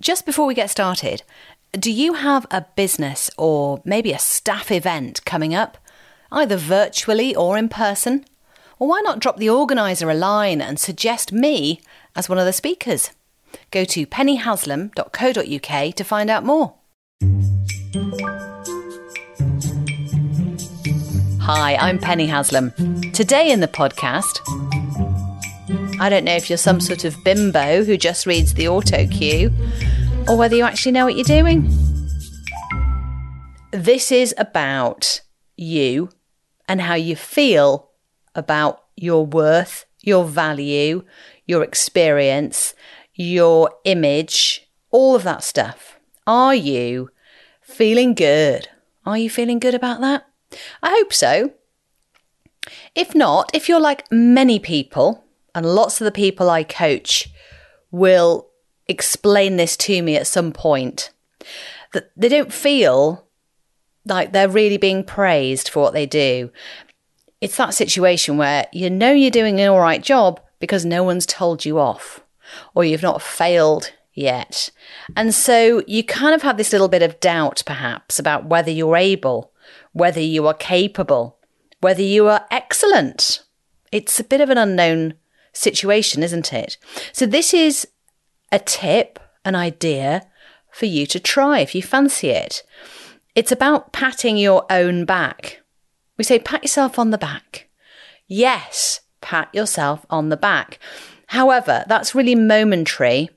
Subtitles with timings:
[0.00, 1.22] Just before we get started,
[1.72, 5.76] do you have a business or maybe a staff event coming up,
[6.32, 8.24] either virtually or in person?
[8.78, 11.82] Well, why not drop the organiser a line and suggest me
[12.16, 13.10] as one of the speakers?
[13.70, 16.72] Go to pennyhaslam.co.uk to find out more.
[21.42, 22.70] Hi, I'm Penny Haslam.
[23.12, 24.40] Today in the podcast,
[26.00, 29.52] I don't know if you're some sort of bimbo who just reads the auto cue
[30.28, 31.68] or whether you actually know what you're doing.
[33.72, 35.20] This is about
[35.56, 36.10] you
[36.68, 37.90] and how you feel
[38.34, 41.04] about your worth, your value,
[41.46, 42.74] your experience,
[43.14, 45.98] your image, all of that stuff.
[46.26, 47.10] Are you
[47.60, 48.68] feeling good?
[49.06, 50.26] Are you feeling good about that?
[50.82, 51.52] I hope so.
[52.94, 57.28] If not, if you're like many people, and lots of the people I coach
[57.90, 58.49] will
[58.90, 61.10] explain this to me at some point,
[61.92, 63.26] that they don't feel
[64.04, 66.50] like they're really being praised for what they do.
[67.40, 71.26] It's that situation where you know you're doing an all right job because no one's
[71.26, 72.20] told you off
[72.74, 74.70] or you've not failed yet.
[75.16, 78.96] And so you kind of have this little bit of doubt, perhaps, about whether you're
[78.96, 79.52] able,
[79.92, 81.38] whether you are capable,
[81.80, 83.42] whether you are excellent.
[83.90, 85.14] It's a bit of an unknown
[85.52, 86.76] situation, isn't it?
[87.12, 87.88] So, this is
[88.52, 90.26] a tip, an idea
[90.70, 92.62] for you to try if you fancy it.
[93.34, 95.60] It's about patting your own back.
[96.16, 97.68] We say, pat yourself on the back.
[98.26, 100.78] Yes, pat yourself on the back.
[101.28, 103.30] However, that's really momentary,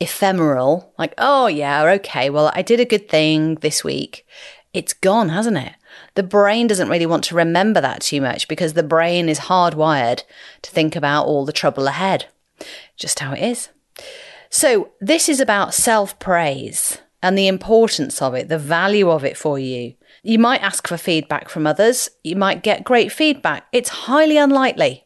[0.00, 4.26] ephemeral, like, oh, yeah, okay, well, I did a good thing this week.
[4.72, 5.74] It's gone, hasn't it?
[6.14, 10.22] The brain doesn't really want to remember that too much because the brain is hardwired
[10.62, 12.26] to think about all the trouble ahead.
[12.96, 13.68] Just how it is.
[14.50, 19.36] So, this is about self praise and the importance of it, the value of it
[19.36, 19.94] for you.
[20.22, 22.08] You might ask for feedback from others.
[22.22, 23.66] You might get great feedback.
[23.72, 25.04] It's highly unlikely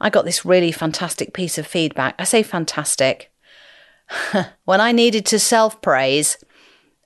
[0.00, 2.14] I got this really fantastic piece of feedback.
[2.18, 3.30] I say fantastic.
[4.64, 6.38] when I needed to self praise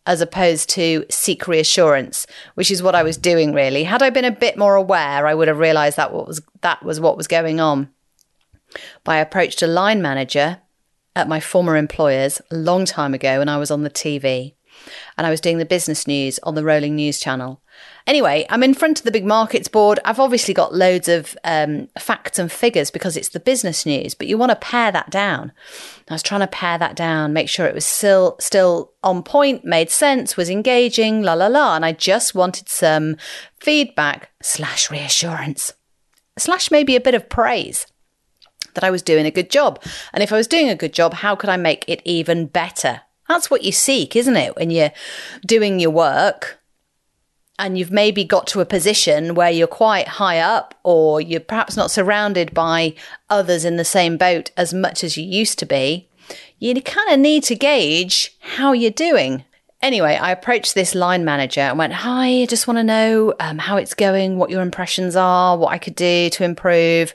[0.07, 3.85] as opposed to seek reassurance, which is what I was doing really.
[3.85, 6.83] Had I been a bit more aware, I would have realized that what was that
[6.83, 7.91] was what was going on.
[9.05, 10.61] But I approached a line manager
[11.17, 14.55] at my former employers a long time ago when I was on the TV
[15.17, 17.61] and I was doing the business news on the rolling news channel.
[18.07, 20.01] Anyway, I'm in front of the big markets board.
[20.05, 24.27] I've obviously got loads of um, facts and figures because it's the business news, but
[24.27, 25.53] you want to pare that down.
[26.09, 29.65] I was trying to pare that down, make sure it was still still on point,
[29.65, 33.17] made sense, was engaging, la la la, and I just wanted some
[33.61, 35.73] feedback slash reassurance
[36.39, 37.87] slash maybe a bit of praise
[38.79, 39.83] that I was doing a good job.
[40.13, 43.01] And if I was doing a good job, how could I make it even better?
[43.29, 44.55] That's what you seek, isn't it?
[44.55, 44.93] When you're
[45.45, 46.61] doing your work,
[47.59, 51.77] and you've maybe got to a position where you're quite high up or you're perhaps
[51.77, 52.95] not surrounded by
[53.29, 56.09] others in the same boat as much as you used to be,
[56.61, 59.45] you kind of need to gauge how you're doing.
[59.83, 63.59] Anyway, I approached this line manager and went, Hi, I just want to know um,
[63.59, 67.15] how it's going, what your impressions are, what I could do to improve.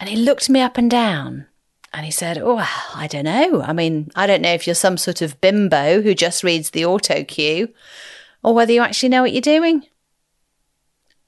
[0.00, 1.46] And he looked me up and down
[1.92, 3.62] and he said, Oh, I don't know.
[3.62, 6.84] I mean, I don't know if you're some sort of bimbo who just reads the
[6.84, 7.72] auto cue
[8.42, 9.86] or whether you actually know what you're doing.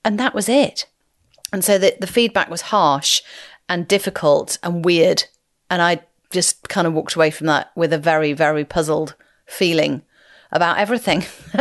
[0.04, 0.87] And that was it.
[1.53, 3.22] And so the, the feedback was harsh
[3.69, 5.25] and difficult and weird.
[5.71, 6.00] And I
[6.31, 9.15] just kind of walked away from that with a very, very puzzled
[9.47, 10.03] feeling
[10.53, 11.25] about everything,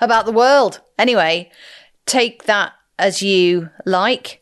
[0.00, 0.80] about the world.
[0.98, 1.50] Anyway,
[2.06, 4.39] take that as you like.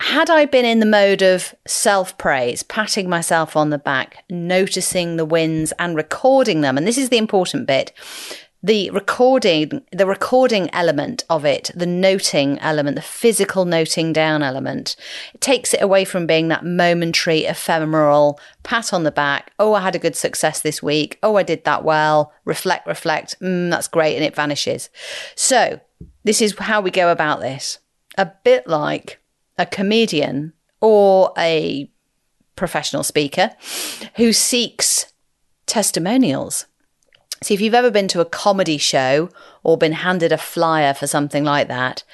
[0.00, 5.16] Had I been in the mode of self praise, patting myself on the back, noticing
[5.16, 7.92] the wins and recording them, and this is the important bit
[8.62, 14.96] the recording the recording element of it the noting element the physical noting down element
[15.32, 19.80] it takes it away from being that momentary ephemeral pat on the back oh i
[19.80, 21.18] had a good success this week.
[21.22, 22.32] Oh i did that well.
[22.44, 23.40] Reflect reflect.
[23.40, 24.90] Mm, that's great and it vanishes.
[25.34, 25.80] So
[26.24, 27.78] this is how we go about this.
[28.18, 29.20] A bit like
[29.60, 31.90] a comedian or a
[32.56, 33.50] professional speaker
[34.16, 35.12] who seeks
[35.66, 36.66] testimonials
[37.42, 39.30] See, if you've ever been to a comedy show
[39.62, 42.04] or been handed a flyer for something like that,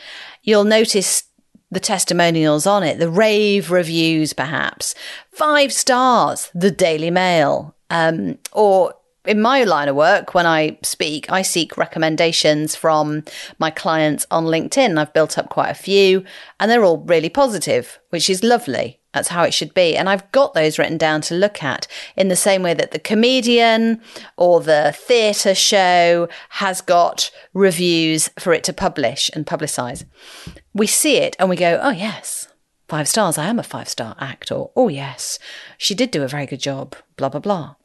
[0.42, 1.24] you'll notice
[1.70, 4.94] the testimonials on it, the rave reviews, perhaps.
[5.32, 7.74] Five stars, the Daily Mail.
[7.90, 8.94] Um, or
[9.26, 13.24] in my line of work, when I speak, I seek recommendations from
[13.58, 14.98] my clients on LinkedIn.
[14.98, 16.24] I've built up quite a few
[16.58, 19.00] and they're all really positive, which is lovely.
[19.12, 19.96] That's how it should be.
[19.96, 21.86] And I've got those written down to look at
[22.16, 24.02] in the same way that the comedian
[24.36, 30.04] or the theatre show has got reviews for it to publish and publicise.
[30.74, 32.48] We see it and we go, oh, yes,
[32.88, 33.38] five stars.
[33.38, 34.64] I am a five star actor.
[34.76, 35.38] Oh, yes,
[35.78, 37.76] she did do a very good job, blah, blah, blah.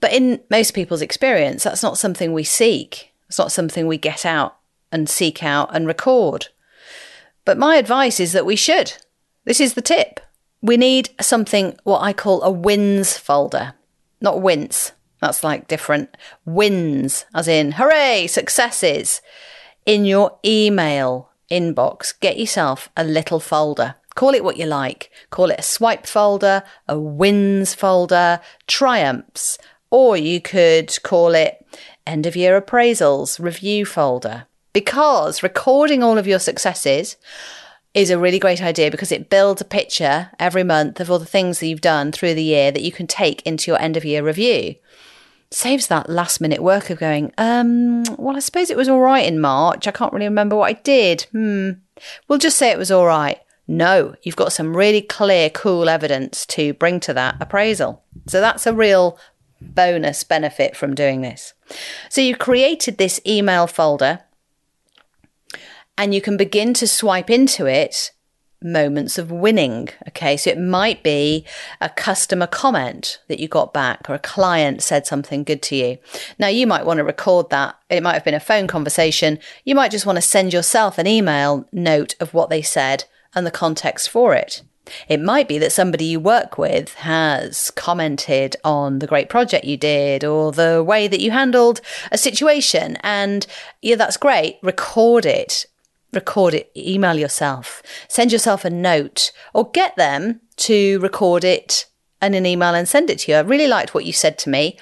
[0.00, 3.12] But in most people's experience, that's not something we seek.
[3.28, 4.56] It's not something we get out
[4.90, 6.48] and seek out and record.
[7.44, 8.94] But my advice is that we should.
[9.44, 10.20] This is the tip.
[10.62, 13.74] We need something, what I call a wins folder,
[14.20, 14.92] not wince.
[15.20, 16.16] That's like different.
[16.44, 19.20] Wins, as in, hooray, successes.
[19.86, 23.96] In your email inbox, get yourself a little folder.
[24.14, 25.10] Call it what you like.
[25.30, 29.58] Call it a swipe folder, a wins folder, triumphs,
[29.90, 31.66] or you could call it
[32.06, 34.46] end of year appraisals, review folder.
[34.72, 37.16] Because recording all of your successes
[37.92, 41.26] is a really great idea because it builds a picture every month of all the
[41.26, 44.04] things that you've done through the year that you can take into your end of
[44.04, 44.76] year review.
[45.50, 49.26] Saves that last minute work of going, um, well, I suppose it was all right
[49.26, 49.88] in March.
[49.88, 51.22] I can't really remember what I did.
[51.32, 51.70] Hmm.
[52.28, 53.40] We'll just say it was all right.
[53.66, 58.02] No, you've got some really clear, cool evidence to bring to that appraisal.
[58.26, 59.18] So that's a real
[59.60, 61.54] bonus benefit from doing this.
[62.08, 64.20] So you created this email folder
[65.96, 68.12] and you can begin to swipe into it
[68.62, 69.88] moments of winning.
[70.08, 71.46] Okay, so it might be
[71.80, 75.98] a customer comment that you got back or a client said something good to you.
[76.38, 77.78] Now, you might want to record that.
[77.88, 79.38] It might have been a phone conversation.
[79.64, 83.04] You might just want to send yourself an email note of what they said
[83.34, 84.62] and the context for it.
[85.08, 89.76] It might be that somebody you work with has commented on the great project you
[89.76, 91.80] did or the way that you handled
[92.10, 92.96] a situation.
[93.02, 93.46] And
[93.82, 94.58] yeah, that's great.
[94.62, 95.66] Record it
[96.12, 101.86] record it, email yourself, send yourself a note, or get them to record it
[102.20, 103.38] in an email and send it to you.
[103.38, 104.78] I really liked what you said to me.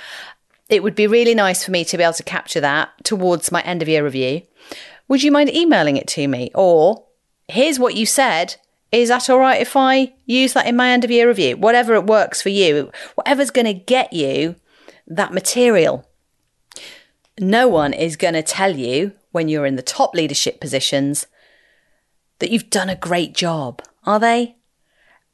[0.69, 3.63] It would be really nice for me to be able to capture that towards my
[3.63, 4.43] end of year review.
[5.09, 6.51] Would you mind emailing it to me?
[6.55, 7.07] Or
[7.47, 8.57] here's what you said.
[8.91, 11.57] Is that all right if I use that in my end of year review?
[11.57, 14.57] Whatever it works for you, whatever's going to get you
[15.07, 16.09] that material.
[17.39, 21.27] No one is going to tell you when you're in the top leadership positions
[22.39, 24.57] that you've done a great job, are they?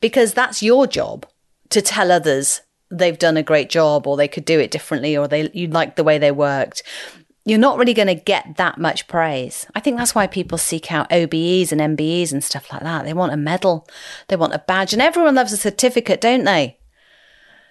[0.00, 1.26] Because that's your job
[1.70, 5.26] to tell others they've done a great job or they could do it differently or
[5.26, 6.82] they you like the way they worked.
[7.44, 9.66] You're not really going to get that much praise.
[9.74, 13.04] I think that's why people seek out OBEs and MBEs and stuff like that.
[13.04, 13.86] They want a medal,
[14.28, 16.78] they want a badge, and everyone loves a certificate, don't they?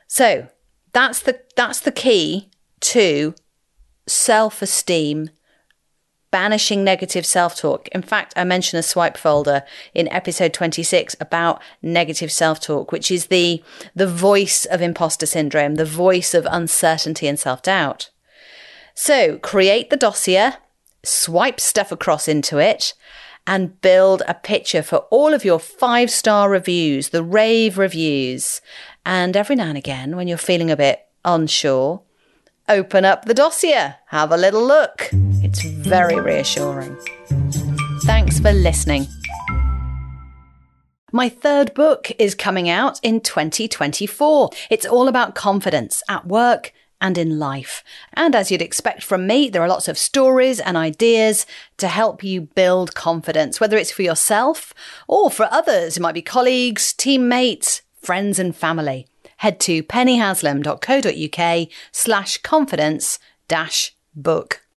[0.08, 0.48] So
[0.92, 3.34] that's the that's the key to
[4.06, 5.30] self-esteem
[6.34, 7.88] banishing negative self talk.
[7.90, 13.12] In fact, I mentioned a swipe folder in episode 26 about negative self talk, which
[13.12, 13.64] is the,
[13.96, 18.10] the voice of imposter syndrome, the voice of uncertainty and self doubt.
[18.94, 20.52] So create the dossier,
[21.04, 22.94] swipe stuff across into it,
[23.46, 28.62] and build a picture for all of your five star reviews, the rave reviews.
[29.06, 32.02] And every now and again, when you're feeling a bit unsure,
[32.70, 35.10] open up the dossier, have a little look.
[35.44, 36.96] It's very reassuring.
[38.04, 39.08] Thanks for listening.
[41.12, 44.50] My third book is coming out in 2024.
[44.70, 47.84] It's all about confidence at work and in life.
[48.14, 51.46] And as you'd expect from me, there are lots of stories and ideas
[51.78, 54.74] to help you build confidence, whether it's for yourself
[55.08, 55.98] or for others.
[55.98, 59.08] It might be colleagues, teammates, friends, and family
[59.44, 64.64] head to pennyhaslam.co.uk slash confidence dash book.